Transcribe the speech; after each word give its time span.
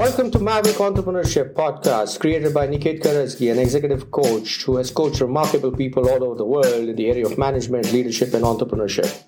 Welcome 0.00 0.30
to 0.30 0.38
Maverick 0.38 0.76
Entrepreneurship 0.76 1.52
Podcast, 1.52 2.20
created 2.20 2.54
by 2.54 2.66
Niket 2.66 3.02
Karajagi, 3.02 3.52
an 3.52 3.58
executive 3.58 4.10
coach 4.10 4.62
who 4.62 4.76
has 4.76 4.90
coached 4.90 5.20
remarkable 5.20 5.72
people 5.72 6.08
all 6.08 6.24
over 6.24 6.36
the 6.36 6.44
world 6.46 6.88
in 6.88 6.96
the 6.96 7.10
area 7.10 7.26
of 7.26 7.36
management, 7.36 7.92
leadership, 7.92 8.32
and 8.32 8.42
entrepreneurship. 8.42 9.24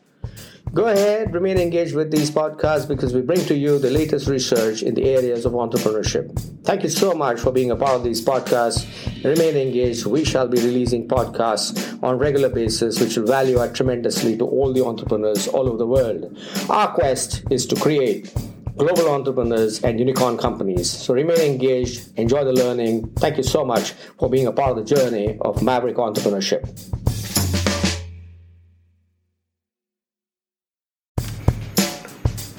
Go 0.73 0.87
ahead, 0.87 1.35
remain 1.35 1.59
engaged 1.59 1.95
with 1.95 2.11
these 2.11 2.31
podcasts 2.31 2.89
because 2.89 3.13
we 3.13 3.21
bring 3.21 3.45
to 3.45 3.55
you 3.55 3.79
the 3.79 3.91
latest 3.91 4.29
research 4.29 4.83
in 4.83 4.95
the 4.95 5.05
areas 5.05 5.45
of 5.45 5.53
entrepreneurship. 5.53 6.41
Thank 6.65 6.85
you 6.85 6.89
so 6.89 7.13
much 7.13 7.39
for 7.39 7.53
being 7.53 7.71
a 7.71 7.77
part 7.77 7.97
of 7.97 8.03
these 8.03 8.25
podcasts. 8.25 8.89
Remain 9.23 9.59
engaged. 9.59 10.07
We 10.07 10.25
shall 10.25 10.49
be 10.49 10.59
releasing 10.59 11.07
podcasts 11.07 12.03
on 12.03 12.17
regular 12.17 12.49
basis, 12.49 12.99
which 12.99 13.19
will 13.19 13.27
value 13.27 13.59
add 13.59 13.75
tremendously 13.75 14.39
to 14.39 14.47
all 14.47 14.73
the 14.73 14.83
entrepreneurs 14.83 15.49
all 15.49 15.69
over 15.69 15.77
the 15.77 15.87
world. 15.87 16.35
Our 16.71 16.95
quest 16.95 17.45
is 17.51 17.67
to 17.67 17.77
create 17.77 18.33
global 18.77 19.09
entrepreneurs 19.09 19.83
and 19.83 19.99
unicorn 19.99 20.37
companies. 20.37 20.91
So 20.91 21.15
remain 21.15 21.39
engaged, 21.39 22.17
enjoy 22.19 22.45
the 22.45 22.53
learning. 22.53 23.09
Thank 23.17 23.37
you 23.37 23.43
so 23.43 23.65
much 23.65 23.93
for 24.19 24.29
being 24.29 24.47
a 24.47 24.53
part 24.53 24.77
of 24.77 24.77
the 24.77 24.95
journey 24.95 25.39
of 25.43 25.63
Maverick 25.63 25.97
Entrepreneurship. 25.97 26.63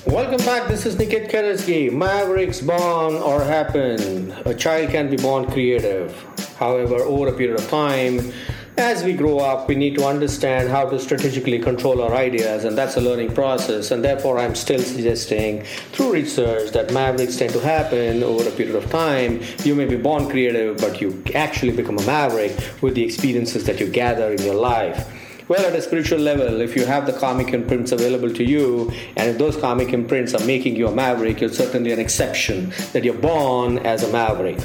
Welcome 0.06 0.46
back. 0.46 0.68
This 0.68 0.86
is 0.86 0.96
Niket 0.96 1.32
Karajagi. 1.32 1.92
Mavericks 1.92 2.62
born 2.62 3.16
or 3.16 3.44
happen. 3.44 4.32
A 4.46 4.54
child 4.54 4.92
can 4.92 5.10
be 5.10 5.18
born 5.18 5.50
creative. 5.50 6.14
However, 6.60 6.98
over 6.98 7.30
a 7.30 7.34
period 7.34 7.60
of 7.60 7.68
time, 7.68 8.32
as 8.78 9.04
we 9.04 9.14
grow 9.14 9.38
up, 9.38 9.68
we 9.68 9.76
need 9.76 9.96
to 9.96 10.06
understand 10.06 10.70
how 10.70 10.90
to 10.90 11.00
strategically 11.00 11.60
control 11.60 12.02
our 12.02 12.14
ideas, 12.14 12.64
and 12.64 12.76
that's 12.78 12.98
a 12.98 13.02
learning 13.02 13.34
process. 13.34 13.92
And 13.92 14.04
therefore, 14.04 14.40
I'm 14.40 14.56
still 14.56 14.80
suggesting 14.80 15.64
through 15.92 16.14
research 16.14 16.72
that 16.72 16.92
mavericks 16.92 17.38
tend 17.38 17.54
to 17.54 17.60
happen 17.60 18.24
over 18.24 18.48
a 18.48 18.52
period 18.52 18.76
of 18.76 18.90
time. 18.90 19.42
You 19.64 19.76
may 19.76 19.86
be 19.86 19.98
born 19.98 20.28
creative, 20.28 20.78
but 20.78 21.02
you 21.02 21.24
actually 21.36 21.74
become 21.74 22.00
a 22.00 22.06
maverick 22.06 22.58
with 22.82 22.96
the 22.96 23.04
experiences 23.04 23.66
that 23.66 23.80
you 23.80 23.88
gather 23.88 24.32
in 24.32 24.42
your 24.42 24.56
life. 24.56 25.08
Well, 25.48 25.66
at 25.66 25.76
a 25.76 25.82
spiritual 25.82 26.20
level, 26.20 26.62
if 26.62 26.76
you 26.76 26.86
have 26.86 27.06
the 27.06 27.14
karmic 27.14 27.54
imprints 27.54 27.92
available 27.92 28.34
to 28.34 28.44
you, 28.44 28.92
and 29.18 29.30
if 29.30 29.38
those 29.38 29.58
karmic 29.58 29.94
imprints 29.94 30.34
are 30.34 30.46
making 30.46 30.78
you 30.78 30.88
a 30.88 30.96
maverick, 30.96 31.42
you're 31.42 31.50
certainly 31.50 31.92
an 31.92 32.00
exception 32.00 32.74
that 32.94 33.04
you're 33.04 33.14
born 33.14 33.78
as 33.80 34.04
a 34.04 34.12
maverick. 34.12 34.60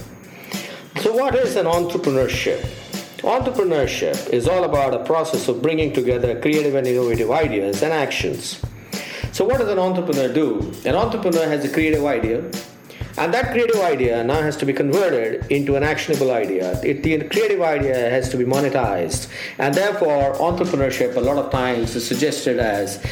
So, 1.03 1.15
what 1.15 1.35
is 1.35 1.57
an 1.57 1.67
entrepreneurship? 1.67 2.78
Entrepreneurship 3.29 4.31
is 4.31 4.49
all 4.49 4.65
about 4.65 4.95
a 4.95 5.05
process 5.05 5.49
of 5.49 5.61
bringing 5.61 5.93
together 5.93 6.41
creative 6.41 6.75
and 6.75 6.87
innovative 6.87 7.31
ideas 7.31 7.83
and 7.83 7.93
actions. 7.93 8.59
So, 9.33 9.45
what 9.45 9.59
does 9.59 9.69
an 9.69 9.79
entrepreneur 9.79 10.33
do? 10.33 10.73
An 10.87 10.95
entrepreneur 10.95 11.47
has 11.47 11.63
a 11.63 11.69
creative 11.69 12.07
idea, 12.07 12.39
and 13.19 13.35
that 13.35 13.53
creative 13.53 13.83
idea 13.83 14.25
now 14.25 14.41
has 14.41 14.57
to 14.57 14.65
be 14.65 14.73
converted 14.73 15.45
into 15.53 15.77
an 15.77 15.83
actionable 15.83 16.31
idea. 16.31 16.81
It, 16.83 17.03
the 17.03 17.23
creative 17.29 17.61
idea 17.61 17.97
has 18.09 18.31
to 18.31 18.39
be 18.39 18.47
monetized. 18.47 19.29
And 19.59 19.75
therefore, 19.75 20.33
entrepreneurship 20.37 21.15
a 21.17 21.21
lot 21.21 21.37
of 21.37 21.53
times 21.53 21.97
is 21.97 22.09
suggested 22.09 22.59
as 22.59 23.05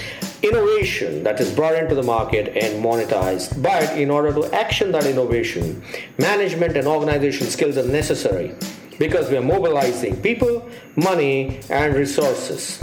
innovation 0.42 1.24
that 1.24 1.38
is 1.40 1.52
brought 1.52 1.74
into 1.74 1.94
the 1.94 2.02
market 2.02 2.56
and 2.56 2.82
monetized. 2.82 3.62
But 3.62 3.98
in 3.98 4.10
order 4.10 4.32
to 4.32 4.50
action 4.54 4.92
that 4.92 5.04
innovation, 5.04 5.82
management 6.16 6.74
and 6.74 6.88
organization 6.88 7.48
skills 7.48 7.76
are 7.76 7.86
necessary 7.86 8.54
because 8.98 9.30
we 9.30 9.36
are 9.36 9.42
mobilizing 9.42 10.20
people, 10.22 10.68
money, 10.96 11.60
and 11.70 11.94
resources. 11.94 12.82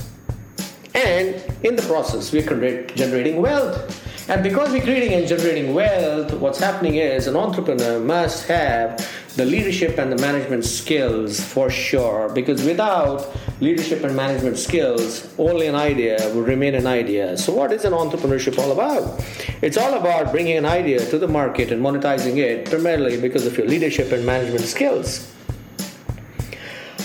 And 0.96 1.42
in 1.64 1.76
the 1.76 1.82
process, 1.84 2.32
we 2.32 2.40
are 2.40 2.88
generating 2.88 3.42
wealth. 3.42 4.00
And 4.30 4.42
because 4.42 4.72
we're 4.72 4.84
creating 4.84 5.14
and 5.14 5.28
generating 5.28 5.74
wealth, 5.74 6.32
what's 6.34 6.60
happening 6.60 6.96
is 6.96 7.28
an 7.28 7.36
entrepreneur 7.36 8.00
must 8.00 8.48
have 8.48 9.06
the 9.36 9.44
leadership 9.44 9.98
and 9.98 10.12
the 10.12 10.16
management 10.18 10.64
skills 10.64 11.42
for 11.42 11.70
sure. 11.70 12.30
Because 12.30 12.64
without 12.64 13.36
leadership 13.60 14.04
and 14.04 14.16
management 14.16 14.58
skills, 14.58 15.28
only 15.38 15.68
an 15.68 15.76
idea 15.76 16.18
will 16.34 16.44
remain 16.44 16.76
an 16.76 16.88
idea. 16.88 17.38
So, 17.38 17.54
what 17.54 17.74
is 17.74 17.84
an 17.84 17.94
entrepreneurship 17.94 18.58
all 18.60 18.72
about? 18.72 19.26
It's 19.62 19.78
all 19.78 19.96
about 19.96 20.32
bringing 20.32 20.58
an 20.58 20.66
idea 20.66 21.04
to 21.10 21.18
the 21.18 21.28
market 21.28 21.72
and 21.72 21.82
monetizing 21.82 22.38
it 22.38 22.70
primarily 22.70 23.20
because 23.20 23.46
of 23.46 23.58
your 23.58 23.68
leadership 23.68 24.12
and 24.12 24.26
management 24.26 24.66
skills. 24.66 25.33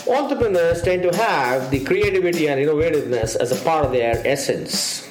Entrepreneurs 0.09 0.81
tend 0.81 1.03
to 1.03 1.15
have 1.15 1.71
the 1.71 1.85
creativity 1.85 2.49
and 2.49 2.59
innovativeness 2.59 3.37
as 3.37 3.53
a 3.53 3.63
part 3.63 3.85
of 3.85 3.93
their 3.93 4.27
essence. 4.27 5.07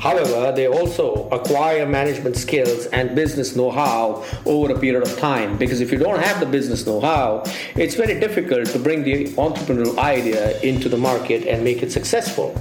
However, 0.00 0.50
they 0.56 0.66
also 0.66 1.28
acquire 1.28 1.84
management 1.86 2.36
skills 2.36 2.86
and 2.86 3.14
business 3.14 3.54
know 3.54 3.70
how 3.70 4.24
over 4.46 4.72
a 4.72 4.78
period 4.78 5.02
of 5.02 5.18
time 5.18 5.58
because 5.58 5.82
if 5.82 5.92
you 5.92 5.98
don't 5.98 6.20
have 6.22 6.40
the 6.40 6.46
business 6.46 6.86
know 6.86 7.02
how, 7.02 7.44
it's 7.74 7.96
very 7.96 8.18
difficult 8.18 8.68
to 8.68 8.78
bring 8.78 9.02
the 9.02 9.26
entrepreneurial 9.34 9.98
idea 9.98 10.58
into 10.60 10.88
the 10.88 10.96
market 10.96 11.46
and 11.46 11.62
make 11.62 11.82
it 11.82 11.92
successful. 11.92 12.58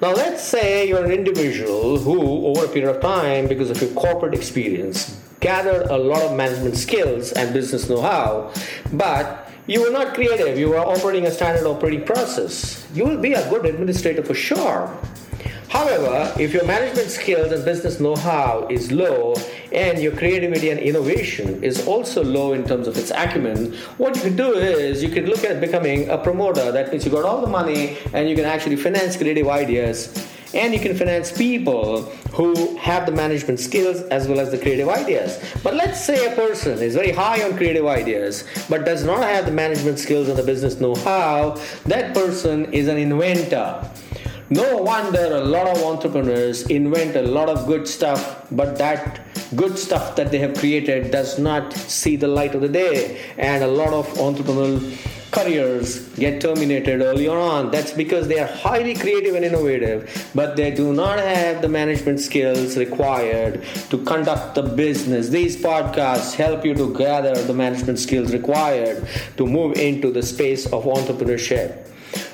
Now, 0.00 0.12
let's 0.12 0.44
say 0.44 0.88
you're 0.88 1.04
an 1.04 1.10
individual 1.10 1.98
who, 1.98 2.46
over 2.46 2.66
a 2.66 2.68
period 2.68 2.94
of 2.94 3.02
time, 3.02 3.48
because 3.48 3.68
of 3.68 3.82
your 3.82 3.90
corporate 3.90 4.32
experience, 4.32 5.20
gathered 5.40 5.88
a 5.90 5.96
lot 5.98 6.22
of 6.22 6.36
management 6.36 6.76
skills 6.76 7.32
and 7.32 7.52
business 7.52 7.88
know 7.90 8.00
how, 8.00 8.52
but 8.92 9.49
you 9.66 9.82
were 9.82 9.90
not 9.90 10.14
creative, 10.14 10.58
you 10.58 10.68
were 10.68 10.78
operating 10.78 11.26
a 11.26 11.30
standard 11.30 11.66
operating 11.66 12.04
process. 12.04 12.86
You 12.94 13.04
will 13.04 13.18
be 13.18 13.34
a 13.34 13.48
good 13.50 13.66
administrator 13.66 14.22
for 14.22 14.34
sure. 14.34 14.90
However, 15.70 16.34
if 16.36 16.52
your 16.52 16.64
management 16.64 17.10
skills 17.10 17.52
and 17.52 17.64
business 17.64 18.00
know 18.00 18.16
how 18.16 18.66
is 18.68 18.90
low 18.90 19.36
and 19.70 20.02
your 20.02 20.10
creativity 20.10 20.70
and 20.70 20.80
innovation 20.80 21.62
is 21.62 21.86
also 21.86 22.24
low 22.24 22.54
in 22.54 22.66
terms 22.66 22.88
of 22.88 22.98
its 22.98 23.12
acumen, 23.12 23.74
what 23.96 24.16
you 24.16 24.22
can 24.22 24.34
do 24.34 24.54
is 24.54 25.00
you 25.00 25.10
can 25.10 25.26
look 25.26 25.44
at 25.44 25.60
becoming 25.60 26.08
a 26.10 26.18
promoter. 26.18 26.72
That 26.72 26.90
means 26.90 27.04
you 27.04 27.12
got 27.12 27.24
all 27.24 27.40
the 27.40 27.46
money 27.46 27.98
and 28.12 28.28
you 28.28 28.34
can 28.34 28.46
actually 28.46 28.74
finance 28.74 29.16
creative 29.16 29.46
ideas 29.46 30.08
and 30.54 30.74
you 30.74 30.80
can 30.80 30.96
finance 30.96 31.30
people 31.30 32.02
who 32.32 32.76
have 32.76 33.06
the 33.06 33.12
management 33.12 33.60
skills 33.60 34.00
as 34.02 34.28
well 34.28 34.40
as 34.40 34.50
the 34.50 34.58
creative 34.58 34.88
ideas. 34.88 35.38
But 35.62 35.74
let's 35.74 36.04
say 36.04 36.32
a 36.32 36.34
person 36.34 36.78
is 36.78 36.94
very 36.94 37.12
high 37.12 37.42
on 37.42 37.56
creative 37.56 37.86
ideas 37.86 38.44
but 38.68 38.84
does 38.84 39.04
not 39.04 39.22
have 39.22 39.46
the 39.46 39.52
management 39.52 39.98
skills 39.98 40.28
and 40.28 40.36
the 40.36 40.42
business 40.42 40.80
know 40.80 40.94
how, 40.94 41.60
that 41.86 42.14
person 42.14 42.72
is 42.72 42.88
an 42.88 42.98
inventor. 42.98 43.90
No 44.52 44.78
wonder 44.78 45.26
a 45.26 45.44
lot 45.44 45.68
of 45.68 45.80
entrepreneurs 45.84 46.66
invent 46.66 47.14
a 47.14 47.22
lot 47.22 47.48
of 47.48 47.68
good 47.68 47.86
stuff, 47.86 48.46
but 48.50 48.76
that 48.78 49.20
good 49.54 49.78
stuff 49.78 50.16
that 50.16 50.32
they 50.32 50.38
have 50.38 50.56
created 50.56 51.12
does 51.12 51.38
not 51.38 51.72
see 51.72 52.16
the 52.16 52.26
light 52.26 52.56
of 52.56 52.60
the 52.60 52.68
day. 52.68 53.20
And 53.38 53.62
a 53.62 53.68
lot 53.68 53.92
of 53.92 54.08
entrepreneurial 54.14 54.80
careers 55.30 56.08
get 56.16 56.40
terminated 56.40 57.02
earlier 57.02 57.36
on. 57.36 57.70
That's 57.70 57.92
because 57.92 58.28
they 58.28 58.38
are 58.38 58.46
highly 58.46 58.94
creative 58.94 59.34
and 59.34 59.44
innovative, 59.44 60.30
but 60.34 60.56
they 60.56 60.70
do 60.70 60.92
not 60.92 61.18
have 61.18 61.62
the 61.62 61.68
management 61.68 62.20
skills 62.20 62.76
required 62.76 63.64
to 63.90 63.98
conduct 64.04 64.54
the 64.54 64.62
business. 64.62 65.28
These 65.28 65.56
podcasts 65.56 66.34
help 66.34 66.64
you 66.64 66.74
to 66.74 66.94
gather 66.94 67.34
the 67.34 67.54
management 67.54 67.98
skills 67.98 68.32
required 68.32 69.06
to 69.36 69.46
move 69.46 69.76
into 69.76 70.10
the 70.10 70.22
space 70.22 70.66
of 70.66 70.84
entrepreneurship. 70.84 71.89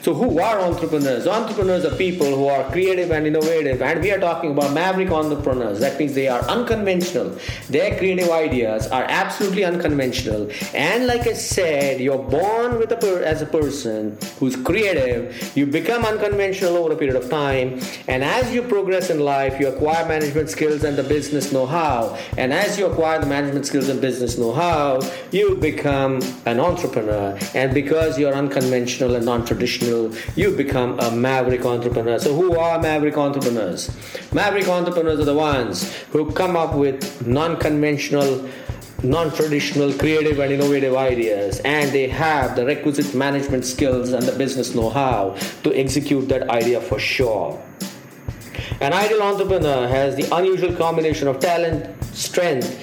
So, 0.06 0.14
who 0.14 0.38
are 0.38 0.60
entrepreneurs? 0.60 1.26
Entrepreneurs 1.26 1.84
are 1.84 1.96
people 1.96 2.28
who 2.28 2.46
are 2.46 2.62
creative 2.70 3.10
and 3.10 3.26
innovative, 3.26 3.82
and 3.82 4.00
we 4.00 4.12
are 4.12 4.20
talking 4.20 4.52
about 4.52 4.72
maverick 4.72 5.10
entrepreneurs. 5.10 5.80
That 5.80 5.98
means 5.98 6.14
they 6.14 6.28
are 6.28 6.42
unconventional. 6.42 7.36
Their 7.68 7.98
creative 7.98 8.30
ideas 8.30 8.86
are 8.86 9.02
absolutely 9.08 9.64
unconventional. 9.64 10.48
And 10.74 11.08
like 11.08 11.26
I 11.26 11.32
said, 11.32 12.00
you're 12.00 12.22
born 12.22 12.78
with 12.78 12.92
a 12.92 12.96
per- 12.96 13.24
as 13.24 13.42
a 13.42 13.46
person 13.46 14.16
who's 14.38 14.54
creative. 14.54 15.56
You 15.56 15.66
become 15.66 16.04
unconventional 16.04 16.76
over 16.76 16.92
a 16.92 16.96
period 16.96 17.16
of 17.16 17.28
time, 17.28 17.80
and 18.06 18.22
as 18.22 18.54
you 18.54 18.62
progress 18.62 19.10
in 19.10 19.18
life, 19.18 19.58
you 19.58 19.66
acquire 19.66 20.06
management 20.06 20.50
skills 20.50 20.84
and 20.84 20.96
the 20.96 21.02
business 21.02 21.50
know-how. 21.50 22.16
And 22.38 22.52
as 22.52 22.78
you 22.78 22.86
acquire 22.86 23.18
the 23.18 23.26
management 23.26 23.66
skills 23.66 23.88
and 23.88 24.00
business 24.00 24.38
know-how, 24.38 25.00
you 25.32 25.56
become 25.56 26.20
an 26.44 26.60
entrepreneur. 26.60 27.36
And 27.56 27.74
because 27.74 28.20
you're 28.20 28.34
unconventional 28.34 29.16
and 29.16 29.28
you 30.34 30.50
become 30.50 30.98
a 31.00 31.10
maverick 31.10 31.64
entrepreneur. 31.64 32.18
So, 32.18 32.34
who 32.34 32.58
are 32.58 32.80
maverick 32.80 33.16
entrepreneurs? 33.16 33.90
Maverick 34.32 34.68
entrepreneurs 34.68 35.20
are 35.20 35.24
the 35.24 35.34
ones 35.34 35.92
who 36.12 36.30
come 36.32 36.56
up 36.56 36.74
with 36.74 37.26
non 37.26 37.56
conventional 37.56 38.48
non-traditional 39.02 39.92
creative 39.92 40.38
and 40.38 40.52
innovative 40.52 40.94
ideas 40.96 41.60
and 41.60 41.92
they 41.92 42.08
have 42.08 42.56
the 42.56 42.64
requisite 42.64 43.14
management 43.14 43.64
skills 43.64 44.12
and 44.12 44.22
the 44.22 44.32
business 44.32 44.74
know-how 44.74 45.36
to 45.62 45.74
execute 45.74 46.26
that 46.28 46.48
idea 46.48 46.80
for 46.80 46.98
sure 46.98 47.62
an 48.80 48.92
ideal 48.94 49.22
entrepreneur 49.22 49.86
has 49.86 50.16
the 50.16 50.26
unusual 50.34 50.74
combination 50.76 51.28
of 51.28 51.38
talent 51.38 51.94
strength 52.14 52.80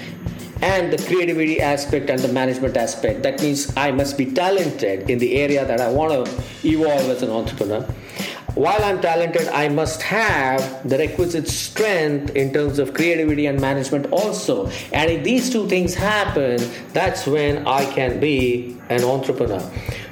and 0.63 0.93
the 0.93 1.01
creativity 1.07 1.59
aspect 1.59 2.09
and 2.09 2.19
the 2.19 2.31
management 2.31 2.77
aspect. 2.77 3.21
That 3.23 3.41
means 3.41 3.75
I 3.75 3.91
must 3.91 4.17
be 4.17 4.25
talented 4.25 5.09
in 5.09 5.19
the 5.19 5.35
area 5.35 5.65
that 5.65 5.81
I 5.81 5.89
want 5.91 6.13
to 6.13 6.43
evolve 6.63 7.09
as 7.09 7.21
an 7.21 7.29
entrepreneur. 7.29 7.85
while 8.55 8.83
I'm 8.83 9.01
talented, 9.01 9.47
I 9.47 9.67
must 9.67 10.01
have 10.03 10.87
the 10.87 10.97
requisite 10.97 11.47
strength 11.47 12.35
in 12.35 12.53
terms 12.53 12.77
of 12.79 12.93
creativity 12.93 13.47
and 13.47 13.59
management 13.59 14.05
also. 14.11 14.69
And 14.91 15.09
if 15.11 15.23
these 15.23 15.49
two 15.49 15.67
things 15.67 15.95
happen, 15.95 16.61
that's 16.93 17.25
when 17.25 17.67
I 17.67 17.83
can 17.93 18.19
be 18.19 18.77
an 18.89 19.03
entrepreneur. 19.03 19.61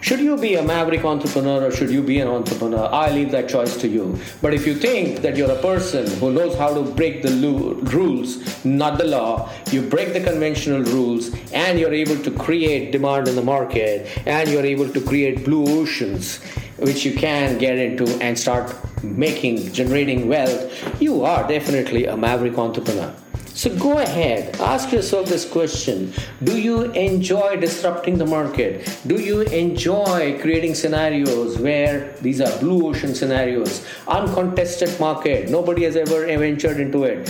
Should 0.01 0.19
you 0.19 0.37
be 0.37 0.55
a 0.55 0.63
maverick 0.63 1.03
entrepreneur 1.03 1.65
or 1.65 1.71
should 1.71 1.89
you 1.89 2.01
be 2.01 2.19
an 2.19 2.27
entrepreneur? 2.27 2.89
I 2.91 3.11
leave 3.11 3.31
that 3.31 3.49
choice 3.49 3.77
to 3.77 3.87
you. 3.87 4.19
But 4.41 4.53
if 4.53 4.65
you 4.65 4.75
think 4.75 5.21
that 5.21 5.37
you're 5.37 5.51
a 5.51 5.61
person 5.61 6.07
who 6.19 6.31
knows 6.31 6.57
how 6.57 6.73
to 6.73 6.83
break 6.83 7.21
the 7.21 7.31
lo- 7.31 7.73
rules, 7.95 8.63
not 8.65 8.97
the 8.97 9.05
law, 9.05 9.49
you 9.71 9.81
break 9.81 10.13
the 10.13 10.21
conventional 10.21 10.83
rules 10.83 11.31
and 11.51 11.79
you're 11.79 11.93
able 11.93 12.17
to 12.23 12.31
create 12.31 12.91
demand 12.91 13.27
in 13.27 13.35
the 13.35 13.43
market 13.43 14.07
and 14.25 14.49
you're 14.49 14.65
able 14.65 14.89
to 14.89 15.01
create 15.01 15.45
blue 15.45 15.81
oceans 15.81 16.39
which 16.81 17.05
you 17.05 17.13
can 17.13 17.59
get 17.59 17.77
into 17.77 18.05
and 18.21 18.37
start 18.37 18.75
making, 19.03 19.71
generating 19.71 20.27
wealth, 20.27 21.01
you 21.01 21.23
are 21.23 21.47
definitely 21.47 22.05
a 22.05 22.17
maverick 22.17 22.57
entrepreneur. 22.57 23.13
So 23.61 23.69
go 23.77 23.99
ahead, 23.99 24.59
ask 24.59 24.91
yourself 24.91 25.29
this 25.29 25.45
question 25.45 26.11
Do 26.43 26.59
you 26.59 26.85
enjoy 26.93 27.57
disrupting 27.57 28.17
the 28.17 28.25
market? 28.25 28.89
Do 29.05 29.21
you 29.21 29.41
enjoy 29.41 30.39
creating 30.41 30.73
scenarios 30.73 31.59
where 31.59 32.13
these 32.23 32.41
are 32.41 32.49
blue 32.57 32.87
ocean 32.87 33.13
scenarios, 33.13 33.85
uncontested 34.07 34.99
market, 34.99 35.51
nobody 35.51 35.83
has 35.83 35.95
ever 35.95 36.25
ventured 36.25 36.79
into 36.79 37.03
it? 37.03 37.29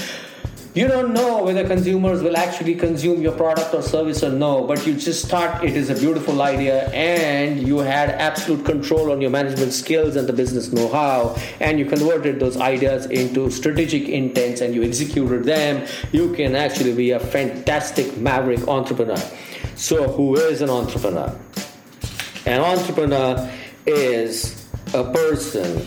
You 0.73 0.87
don't 0.87 1.13
know 1.13 1.43
whether 1.43 1.67
consumers 1.67 2.23
will 2.23 2.37
actually 2.37 2.75
consume 2.75 3.21
your 3.21 3.33
product 3.33 3.73
or 3.73 3.81
service 3.81 4.23
or 4.23 4.31
no 4.31 4.65
but 4.65 4.85
you 4.87 4.93
just 4.93 5.27
thought 5.27 5.63
it 5.63 5.75
is 5.75 5.89
a 5.89 5.95
beautiful 5.95 6.41
idea 6.41 6.87
and 6.89 7.67
you 7.67 7.79
had 7.79 8.09
absolute 8.09 8.65
control 8.65 9.11
on 9.11 9.19
your 9.19 9.29
management 9.29 9.73
skills 9.73 10.15
and 10.15 10.27
the 10.27 10.33
business 10.33 10.71
know-how 10.71 11.35
and 11.59 11.77
you 11.77 11.85
converted 11.85 12.39
those 12.39 12.57
ideas 12.57 13.05
into 13.07 13.49
strategic 13.51 14.07
intents 14.07 14.61
and 14.61 14.73
you 14.73 14.83
executed 14.83 15.43
them. 15.43 15.87
You 16.11 16.33
can 16.33 16.55
actually 16.55 16.93
be 16.93 17.11
a 17.11 17.19
fantastic 17.19 18.17
maverick 18.17 18.67
entrepreneur. 18.67 19.21
So 19.75 20.11
who 20.11 20.35
is 20.35 20.61
an 20.61 20.69
entrepreneur? 20.69 21.37
An 22.45 22.61
entrepreneur 22.61 23.51
is 23.85 24.67
a 24.93 25.11
person 25.11 25.85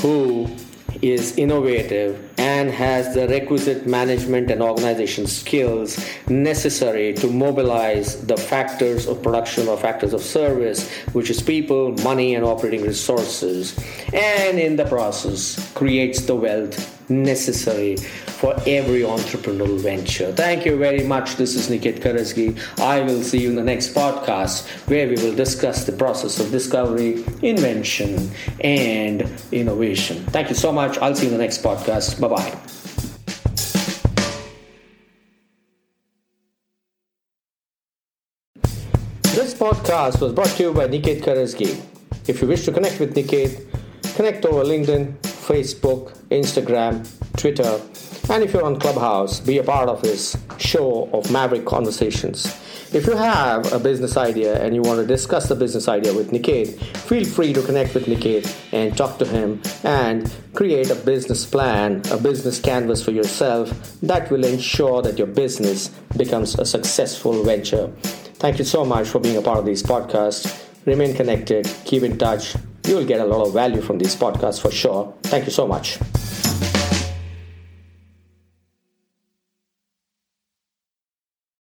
who 0.00 0.54
is 1.02 1.36
innovative 1.36 2.16
and 2.38 2.70
has 2.70 3.12
the 3.14 3.26
requisite 3.28 3.86
management 3.86 4.50
and 4.50 4.62
organization 4.62 5.26
skills 5.26 5.98
necessary 6.28 7.12
to 7.12 7.26
mobilize 7.26 8.24
the 8.26 8.36
factors 8.36 9.08
of 9.08 9.20
production 9.20 9.66
or 9.66 9.76
factors 9.76 10.12
of 10.12 10.22
service, 10.22 10.88
which 11.12 11.28
is 11.28 11.42
people, 11.42 11.92
money, 12.04 12.36
and 12.36 12.44
operating 12.44 12.82
resources, 12.82 13.76
and 14.14 14.60
in 14.60 14.76
the 14.76 14.84
process 14.84 15.72
creates 15.74 16.22
the 16.22 16.34
wealth 16.34 17.01
necessary 17.12 17.96
for 17.96 18.54
every 18.66 19.02
entrepreneurial 19.02 19.78
venture. 19.80 20.32
Thank 20.32 20.64
you 20.64 20.76
very 20.76 21.04
much. 21.04 21.36
This 21.36 21.54
is 21.54 21.68
Niket 21.68 22.00
Karajagi. 22.00 22.58
I 22.80 23.00
will 23.00 23.22
see 23.22 23.38
you 23.42 23.50
in 23.50 23.56
the 23.56 23.62
next 23.62 23.94
podcast 23.94 24.66
where 24.88 25.06
we 25.06 25.14
will 25.14 25.34
discuss 25.34 25.84
the 25.84 25.92
process 25.92 26.40
of 26.40 26.50
discovery, 26.50 27.24
invention, 27.42 28.30
and 28.60 29.30
innovation. 29.52 30.24
Thank 30.26 30.48
you 30.48 30.54
so 30.56 30.72
much. 30.72 30.98
I'll 30.98 31.14
see 31.14 31.26
you 31.26 31.32
in 31.32 31.38
the 31.38 31.42
next 31.42 31.62
podcast. 31.62 32.20
Bye 32.20 32.28
bye. 32.28 32.58
This 39.32 39.54
podcast 39.54 40.20
was 40.20 40.32
brought 40.32 40.50
to 40.56 40.62
you 40.62 40.72
by 40.74 40.88
Niket 40.88 41.22
Karajagi. 41.22 41.80
If 42.28 42.42
you 42.42 42.48
wish 42.48 42.64
to 42.66 42.72
connect 42.72 43.00
with 43.00 43.14
Niket, 43.14 43.64
connect 44.14 44.44
over 44.44 44.62
LinkedIn, 44.62 45.16
Facebook, 45.42 46.16
Instagram, 46.28 47.06
Twitter, 47.36 47.80
and 48.30 48.44
if 48.44 48.52
you're 48.52 48.64
on 48.64 48.78
Clubhouse, 48.78 49.40
be 49.40 49.58
a 49.58 49.64
part 49.64 49.88
of 49.88 50.00
his 50.00 50.36
show 50.58 51.10
of 51.12 51.30
Maverick 51.30 51.66
Conversations. 51.66 52.46
If 52.94 53.06
you 53.06 53.16
have 53.16 53.72
a 53.72 53.78
business 53.78 54.16
idea 54.16 54.62
and 54.62 54.74
you 54.74 54.82
want 54.82 55.00
to 55.00 55.06
discuss 55.06 55.48
the 55.48 55.54
business 55.54 55.88
idea 55.88 56.14
with 56.14 56.30
Niket, 56.30 56.78
feel 57.08 57.24
free 57.24 57.52
to 57.52 57.62
connect 57.62 57.94
with 57.94 58.06
Niket 58.06 58.54
and 58.72 58.96
talk 58.96 59.18
to 59.18 59.26
him 59.26 59.60
and 59.82 60.32
create 60.54 60.90
a 60.90 60.94
business 60.94 61.44
plan, 61.44 62.02
a 62.10 62.16
business 62.16 62.60
canvas 62.60 63.04
for 63.04 63.10
yourself 63.10 63.70
that 64.02 64.30
will 64.30 64.44
ensure 64.44 65.02
that 65.02 65.18
your 65.18 65.26
business 65.26 65.88
becomes 66.16 66.54
a 66.58 66.64
successful 66.64 67.42
venture. 67.42 67.88
Thank 68.34 68.58
you 68.58 68.64
so 68.64 68.84
much 68.84 69.08
for 69.08 69.18
being 69.18 69.36
a 69.36 69.42
part 69.42 69.58
of 69.58 69.66
these 69.66 69.82
podcasts. 69.82 70.68
Remain 70.86 71.14
connected, 71.14 71.66
keep 71.84 72.02
in 72.02 72.18
touch. 72.18 72.54
You 72.86 72.96
will 72.96 73.06
get 73.06 73.20
a 73.20 73.24
lot 73.24 73.46
of 73.46 73.52
value 73.52 73.80
from 73.80 73.98
these 73.98 74.16
podcasts 74.16 74.60
for 74.60 74.70
sure. 74.70 75.14
Thank 75.22 75.46
you 75.46 75.52
so 75.52 75.66
much. 75.66 75.98